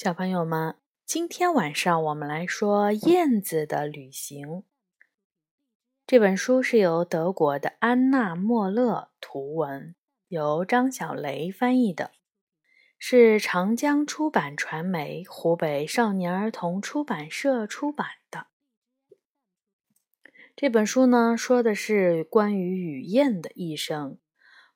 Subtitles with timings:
[0.00, 4.46] 小朋友们，今天晚上我们来说《燕子的旅行》。
[6.06, 9.96] 这本书是由德国的安娜·莫勒图文，
[10.28, 12.12] 由张小雷翻译的，
[12.96, 18.46] 是长江出版传媒湖北少年儿童出版社出版的。
[20.54, 24.16] 这本书呢，说的是关于雨燕的一生，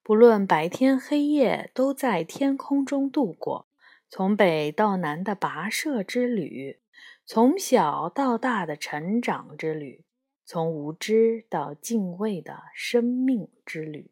[0.03, 3.69] 不论白天黑夜，都在天空中度过。
[4.15, 6.83] 从北到南的跋涉之旅，
[7.25, 10.05] 从小到大的成长之旅，
[10.45, 14.11] 从无知到敬畏的生命之旅。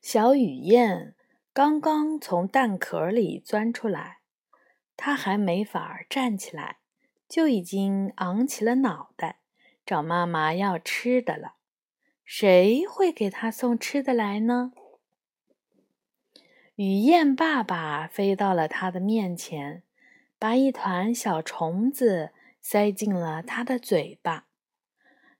[0.00, 1.16] 小雨燕
[1.52, 4.20] 刚刚从蛋壳里钻出来，
[4.96, 6.78] 它还没法站起来，
[7.28, 9.40] 就已经昂起了脑袋，
[9.84, 11.56] 找妈妈要吃的了。
[12.24, 14.72] 谁会给他送吃的来呢？
[16.74, 19.82] 雨燕爸爸飞到了他的面前，
[20.38, 24.46] 把一团小虫子塞进了他的嘴巴。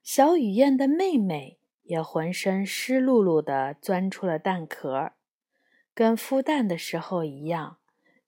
[0.03, 5.13] 小雨燕的妹妹也浑身湿漉漉的钻出了蛋壳，
[5.93, 7.77] 跟孵蛋的时候一样。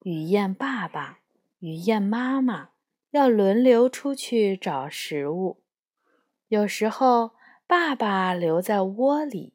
[0.02, 1.20] 雨燕爸爸、
[1.60, 2.70] 雨燕妈妈
[3.12, 5.62] 要轮流出去找食物，
[6.48, 7.37] 有时候。
[7.68, 9.52] 爸爸留在窝里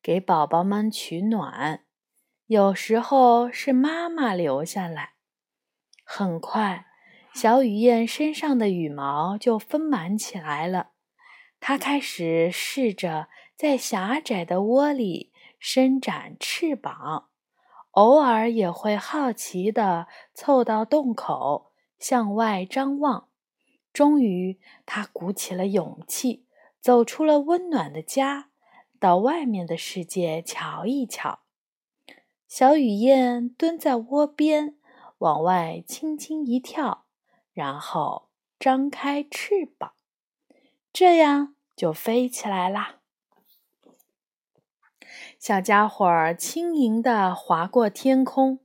[0.00, 1.80] 给宝宝们取暖，
[2.46, 5.14] 有时候是妈妈留下来。
[6.04, 6.86] 很快，
[7.34, 10.90] 小雨燕身上的羽毛就丰满起来了。
[11.58, 17.30] 它开始试着在狭窄的窝里伸展翅膀，
[17.90, 23.26] 偶尔也会好奇地凑到洞口向外张望。
[23.92, 26.45] 终于，它鼓起了勇气。
[26.86, 28.50] 走出了温暖的家，
[29.00, 31.40] 到外面的世界瞧一瞧。
[32.46, 34.76] 小雨燕蹲在窝边，
[35.18, 37.06] 往外轻轻一跳，
[37.52, 38.28] 然后
[38.60, 39.94] 张开翅膀，
[40.92, 43.00] 这样就飞起来啦。
[45.40, 48.60] 小家伙儿轻盈地划过天空，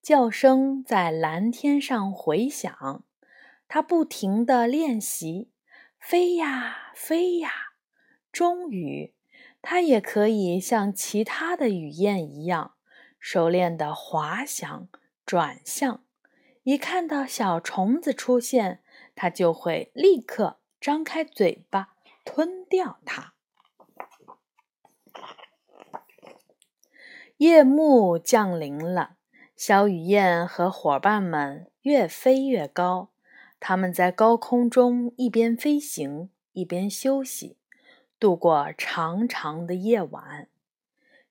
[0.00, 3.04] 叫声在蓝天上回响。
[3.66, 5.50] 它不停地练习。
[6.06, 7.50] 飞呀飞呀，
[8.30, 9.14] 终于，
[9.62, 12.74] 它也可以像其他的雨燕一样，
[13.18, 14.86] 熟练地滑翔、
[15.24, 16.04] 转向。
[16.62, 18.82] 一看到小虫子出现，
[19.14, 23.32] 它就会立刻张开嘴巴吞掉它。
[27.38, 29.16] 夜幕降临了，
[29.56, 33.13] 小雨燕和伙伴们越飞越高。
[33.66, 37.56] 他们在高空中一边飞行一边休息，
[38.20, 40.48] 度过长长的夜晚。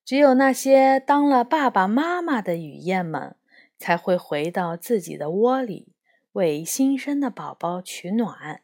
[0.04, 3.36] 只有那些当了爸爸妈妈的雨燕们，
[3.78, 5.94] 才会回到自己的窝里，
[6.32, 8.64] 为新生的宝宝取暖。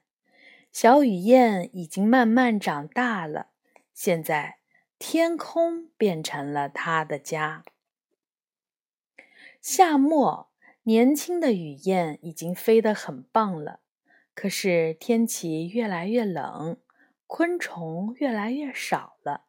[0.71, 3.49] 小雨燕已经慢慢长大了，
[3.93, 4.57] 现在
[4.97, 7.63] 天空变成了它的家。
[9.61, 10.48] 夏末。
[10.83, 13.81] 年轻的雨燕已经飞得很棒了，
[14.33, 16.77] 可是天气越来越冷，
[17.27, 19.45] 昆虫越来越少了。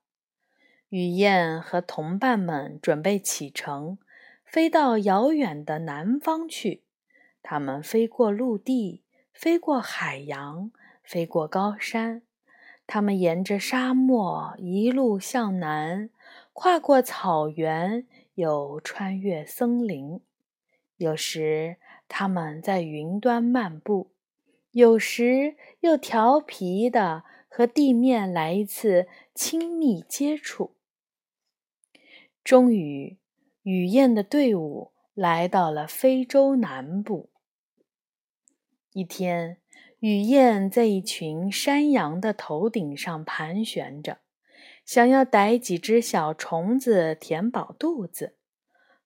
[0.89, 3.99] 雨燕和同伴们准备启程，
[4.45, 6.83] 飞到遥远的南方去。
[7.43, 12.23] 它们飞过陆地，飞过海洋，飞过高山。
[12.87, 16.11] 它们沿着沙漠一路向南，
[16.53, 18.05] 跨过草原，
[18.35, 20.21] 又穿越森林。
[21.01, 21.79] 有时
[22.09, 24.11] 他们在云端漫步，
[24.73, 30.77] 有时又调皮的和地面来一次亲密接触。
[32.45, 33.17] 终于，
[33.63, 37.31] 雨燕的队伍来到了非洲南部。
[38.93, 39.57] 一天，
[40.01, 44.19] 雨燕在一群山羊的头顶上盘旋着，
[44.85, 48.37] 想要逮几只小虫子填饱肚子，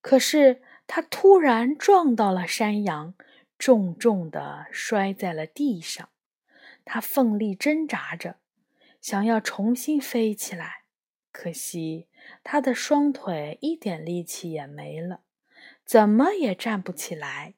[0.00, 0.60] 可是。
[0.86, 3.14] 他突然撞到了山羊，
[3.58, 6.08] 重重地摔在了地上。
[6.84, 8.36] 他奋力挣扎着，
[9.00, 10.84] 想要重新飞起来，
[11.32, 12.06] 可惜
[12.42, 15.20] 他的双腿一点力气也没了，
[15.84, 17.54] 怎么也站不起来。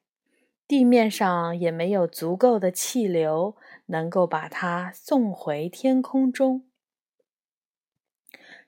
[0.65, 6.65] 地面上也没有足够的气流能够把它送回天空中。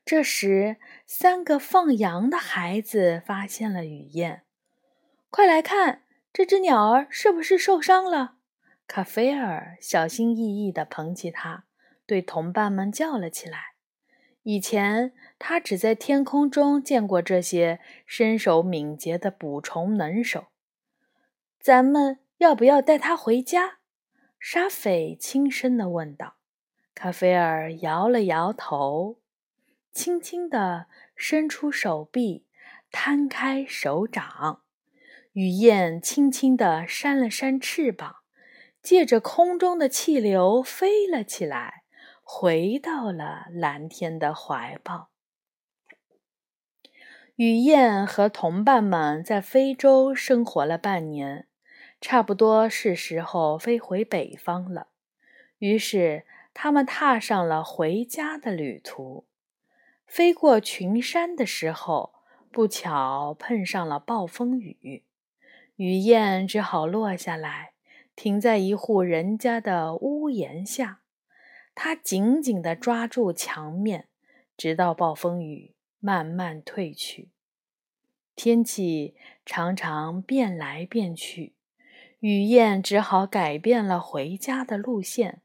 [0.06, 4.44] 这时，三个放羊的孩子发现了雨燕。
[5.31, 6.03] 快来看，
[6.33, 8.35] 这只鸟儿是不是受伤了？
[8.87, 11.65] 卡菲尔小心翼翼地捧起它，
[12.07, 13.75] 对同伴们叫了起来。
[14.43, 20.47] 以前他只在天空中见过这些身手敏捷的捕虫能手。
[21.59, 23.77] 咱们要不要带它回家？
[24.39, 26.37] 沙斐轻声地问道。
[26.95, 29.19] 卡菲尔摇了摇头，
[29.91, 32.47] 轻轻地伸出手臂，
[32.91, 34.63] 摊开手掌。
[35.33, 38.17] 雨燕轻轻地扇了扇翅膀，
[38.81, 41.83] 借着空中的气流飞了起来，
[42.23, 45.09] 回到了蓝天的怀抱。
[47.35, 51.47] 雨燕和同伴们在非洲生活了半年，
[52.01, 54.87] 差不多是时候飞回北方了。
[55.57, 56.25] 于是。
[56.51, 59.25] 他们踏上了回家的旅途，
[60.05, 62.15] 飞过群山的时候，
[62.51, 65.05] 不巧碰上了暴风雨，
[65.79, 67.71] 雨燕只好落下来，
[68.13, 70.99] 停在一户人家的屋檐下。
[71.73, 74.09] 它紧紧地抓住墙面，
[74.57, 77.29] 直到暴风雨慢慢退去。
[78.35, 79.15] 天气
[79.45, 81.53] 常常变来变去，
[82.19, 85.41] 雨燕只好改变了回家的路线。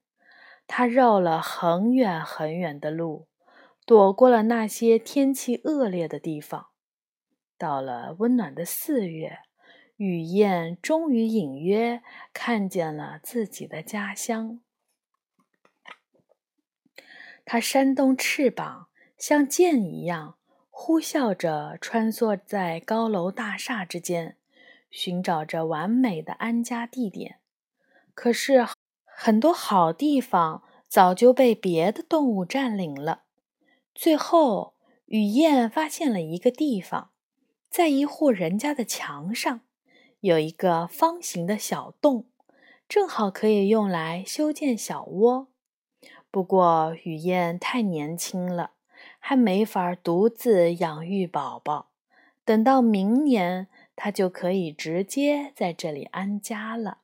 [0.67, 3.29] 他绕了很远很远的路，
[3.87, 6.71] 躲过了那些天气恶劣的地方。
[7.57, 9.39] 到了温暖的四月，
[9.97, 12.03] 雨燕终于隐约
[12.33, 14.61] 看见了自己的家乡。
[17.45, 20.37] 它扇动翅膀，像箭一样
[20.71, 24.37] 呼啸着穿梭在高楼大厦之间，
[24.91, 27.39] 寻找着完美的安家地点。
[28.15, 28.67] 可是。
[29.17, 33.23] 很多好地方早就被别的动物占领了。
[33.95, 34.75] 最后，
[35.07, 37.13] 雨燕发现了一个地方，
[37.71, 39.61] 在一户人家的墙上
[40.25, 42.25] 有一个方形的小洞，
[42.89, 45.49] 正好可以用来修建小窝。
[46.31, 48.71] 不过，雨燕太年轻了，
[49.19, 51.91] 还没法独自养育宝宝。
[52.43, 57.01] 等到明年，它就可以直接在这里安家了。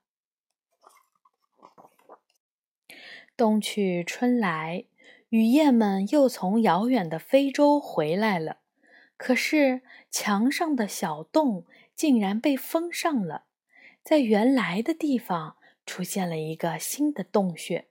[3.36, 4.86] 冬去春来，
[5.28, 8.60] 雨燕们又从遥远的非洲回来了。
[9.18, 11.66] 可是墙上的小洞
[12.00, 13.44] 竟然被封上了，
[14.02, 17.88] 在原来的地方出现了一个新的洞穴。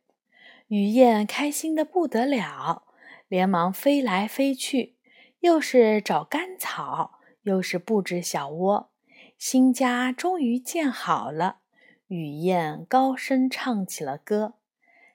[0.70, 2.86] 雨燕开心的不得了，
[3.28, 4.96] 连忙飞来飞去，
[5.42, 8.90] 又是找干草，又是布置小窝。
[9.38, 11.60] 新家终于建好了，
[12.08, 14.56] 雨燕高声唱起了歌。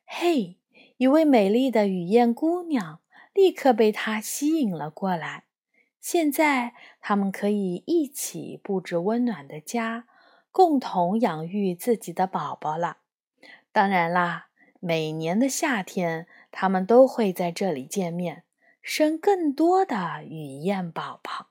[0.07, 0.59] 嘿，
[0.99, 3.01] 一位美丽的雨燕姑娘
[3.33, 5.43] 立刻被他吸引了过来。
[6.07, 10.05] 现在，他们可以一起布置温暖的家，
[10.53, 12.99] 共同养育自己的宝宝了。
[13.73, 14.49] 当然啦，
[14.81, 18.45] 每年的夏天，他们都会在这里见面，
[18.83, 21.47] 生更多的雨燕宝宝。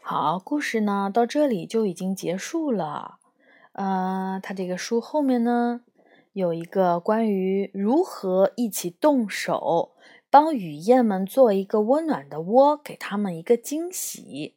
[0.00, 3.18] 好，故事呢到这里就已经结束了。
[3.72, 5.82] 呃，它这个书后面呢？
[6.32, 9.94] 有一个关于如何一起动手
[10.38, 14.54] 帮雨燕们做一个温暖的窝，给他们一个惊喜。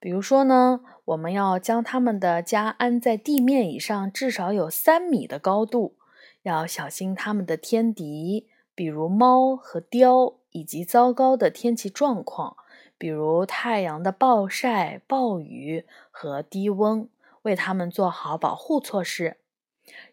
[0.00, 5.96] 比如说呢，我们要将他们的家安在地面以上，至少有三米的高度，
[6.42, 12.56] 要小心他们的天敌，比如猫和雕，以及糟糕的天气状况，
[12.96, 17.06] 比如太阳的暴晒、暴雨和低温，
[17.42, 19.36] 为他们做好保护措施。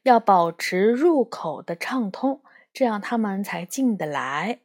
[0.04, 2.42] 要保持入口的畅通，
[2.74, 4.60] 这样它们才进得来。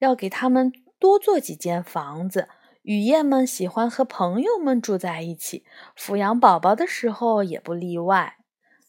[0.00, 2.48] 要给他们多做几间房子。
[2.82, 5.64] 雨燕们喜欢和朋友们住在一起，
[5.96, 8.38] 抚养宝宝的时候也不例外。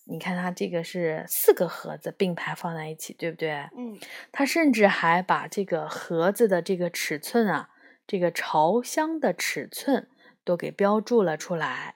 [0.06, 3.52] 你看，它这个是四个盒子并排放在一起，对不对？
[3.78, 4.00] 嗯。
[4.32, 7.70] 它甚至还把这个盒子的这个尺寸啊，
[8.08, 10.10] 这个朝箱的尺寸
[10.44, 11.96] 都给标注了出来。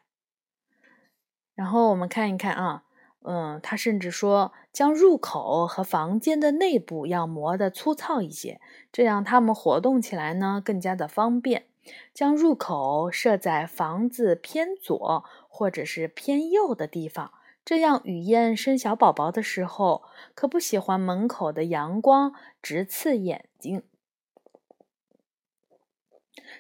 [1.55, 2.83] 然后我们看一看啊。
[3.27, 11.65] 嗯，他甚至说，将入口和房间的内部要磨得粗糙一些，这样他们活动起来呢更加的方便。
[12.13, 17.31] 将入口设在房子偏左或者是偏右的地方，
[17.63, 20.03] 这样雨燕生小宝宝的时候
[20.33, 23.83] 可不喜欢门口的阳光直刺眼睛。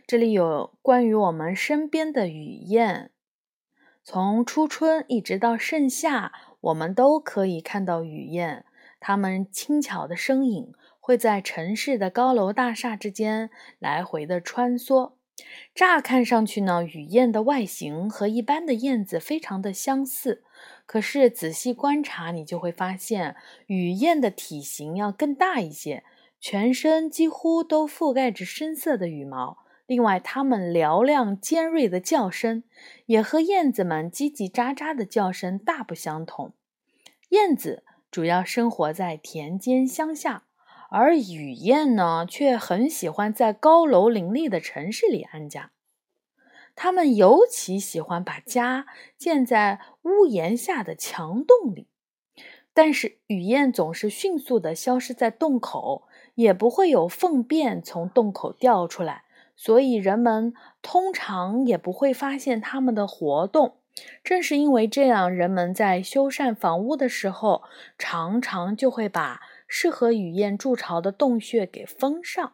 [0.05, 3.11] 这里有关于我们身边的雨燕，
[4.03, 6.31] 从初春一直到盛夏。
[6.65, 8.65] 我们都可以看到雨燕，
[8.99, 15.11] 它们轻巧的身影会在城市的高楼大厦之间来回的穿梭。
[15.75, 20.43] 乍看上去呢，雨燕的外形和一般的燕子非常的相似，
[20.87, 23.35] 可是仔细观察，你就会发现
[23.67, 26.03] 雨燕的体型要更大一些。
[26.39, 29.64] 全身几乎都覆盖着深色的羽毛。
[29.87, 32.63] 另外，它们嘹亮尖锐的叫声
[33.05, 36.53] 也和燕子们叽叽喳喳的叫声大不相同。
[37.29, 40.45] 燕子主要生活在田间乡下，
[40.89, 45.71] 而雨燕呢，却很喜欢在高楼林立的城市里安家。
[46.75, 48.85] 它们尤其喜欢把家
[49.17, 51.87] 建在屋檐下的墙洞里。
[52.73, 59.24] 但是，雨燕总是迅速地消失在洞口，也不会有粪便从洞口掉出来。
[59.55, 63.77] 所以人们通常也不会发现它们的活动。
[64.23, 67.63] 正是因为这样，人们在修缮房屋的时候，
[67.97, 72.53] 常常就会把适合雨燕筑巢的洞穴给封上。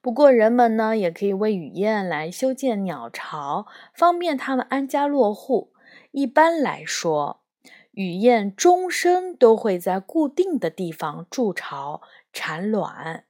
[0.00, 5.74] 不过，人们呢也可以为雨燕来修建鸟巢，方便它们安家落户。
[6.12, 7.42] 一般来说，
[7.90, 12.00] 雨燕终生都会在固定的地方筑巢、
[12.32, 13.24] 产卵。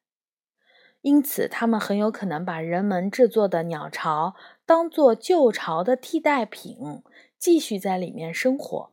[1.07, 4.35] 因此，它们很有可能把人们制作的鸟巢
[4.67, 7.01] 当做旧巢的替代品，
[7.39, 8.91] 继续在里面生活。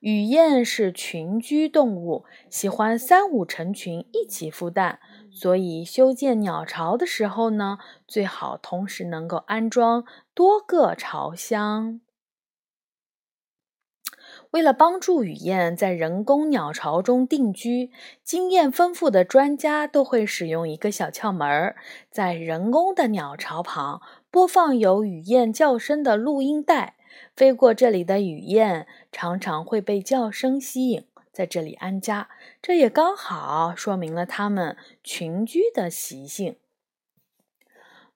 [0.00, 12.00] 雨燕是群居动物，喜欢三五成群一起孵蛋，所以修建鸟巢的时候呢，最好同时能够安装多个巢箱。
[14.52, 17.90] 为了帮助雨燕在人工鸟巢中定居，
[18.24, 21.76] 经验丰富的专家都会使用一个小窍门儿，
[22.10, 24.00] 在人工的鸟巢旁
[24.30, 26.96] 播放有雨燕叫声的录音带。
[27.36, 32.28] 飞过这里的雨燕常常会被叫声吸引，在这里安家。
[32.62, 36.56] 这也刚好说明了它们群居的习性。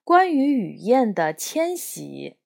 [0.03, 2.37] 关于雨燕的迁徙。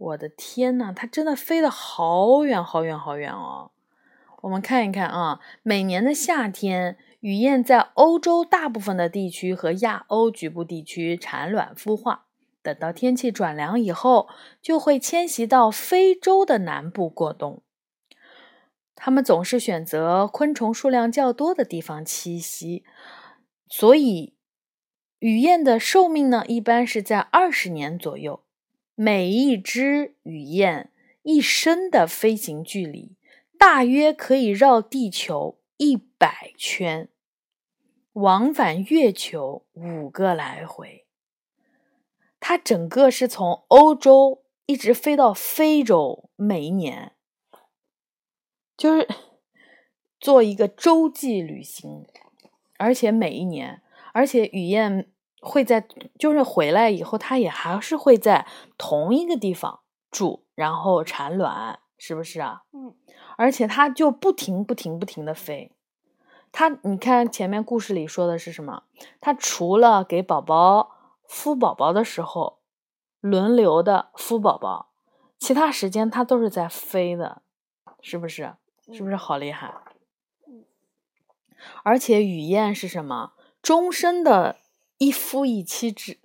[0.00, 3.70] 我的天呐，它真的飞得好远好远好远哦！
[4.40, 12.24] 我们看一看啊，每年的夏天，雨燕在欧洲大部分的地区和亚欧局部地区产卵孵化。
[12.62, 14.28] 等到天气转凉以后，
[14.62, 17.62] 就会迁徙到非洲的南部过冬。
[18.94, 22.84] 它们总是选择昆虫数量较多的地方栖息，
[23.68, 24.34] 所以
[25.18, 28.42] 雨燕的寿命呢，一般是在二十年左右。
[29.02, 30.92] 每一只雨燕
[31.22, 33.16] 一生的飞行距离
[33.58, 37.08] 大约可以绕地球一百圈，
[38.12, 41.06] 往返月球五个来回。
[42.40, 47.12] 它整个是从欧洲一直飞到非洲，每一年
[48.76, 49.08] 就是
[50.18, 52.04] 做一个洲际旅行，
[52.76, 53.80] 而且每一年，
[54.12, 55.10] 而且雨燕。
[55.40, 55.86] 会在
[56.18, 59.80] 就是回来以后，它也还是会在同一个地方
[60.10, 62.62] 住，然后产卵，是不是啊？
[62.72, 62.94] 嗯。
[63.36, 65.72] 而且它就不停不停不停的飞。
[66.52, 68.82] 它，你看前面故事里说的是什么？
[69.20, 70.90] 它除了给宝宝
[71.28, 72.58] 孵宝宝的时候
[73.20, 74.90] 轮流的孵宝宝，
[75.38, 77.40] 其他时间它都是在飞的，
[78.02, 78.54] 是不是？
[78.92, 79.72] 是不是好厉害？
[80.46, 80.64] 嗯。
[81.82, 83.32] 而且雨燕是什么？
[83.62, 84.56] 终身的。
[85.00, 86.18] 一夫一妻制，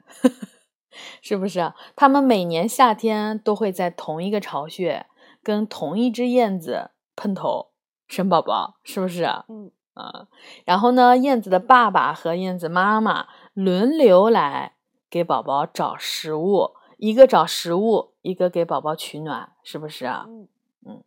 [1.24, 1.75] 是不是啊？
[1.96, 5.05] 他们每年夏天都会在同一个巢穴
[5.41, 7.70] 跟同一只燕子碰头
[8.05, 9.46] 生宝宝，是不是啊？
[9.48, 10.27] 嗯啊，
[10.65, 14.74] 然后呢，燕子的爸爸和燕子妈妈轮流来
[15.10, 20.25] 给宝宝找食物，一个找食物，一个给宝宝取暖，是不是啊？
[20.27, 20.50] 嗯
[20.86, 21.03] 嗯，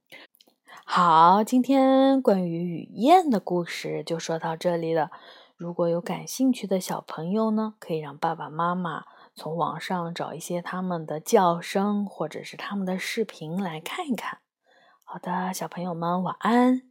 [0.86, 5.10] 好，今天关于雨燕的故事就说到这里了。
[5.58, 14.38] 如果有感兴趣的小朋友呢，可以让爸爸妈妈从网上找一些他们的叫声或者是他们的视频来看一看。
[15.02, 16.87] 好的，小朋友们晚安。